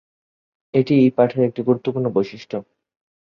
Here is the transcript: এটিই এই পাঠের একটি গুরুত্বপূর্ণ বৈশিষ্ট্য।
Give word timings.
এটিই 0.73 1.01
এই 1.03 1.11
পাঠের 1.17 1.41
একটি 1.43 1.61
গুরুত্বপূর্ণ 1.63 2.07
বৈশিষ্ট্য। 2.13 2.55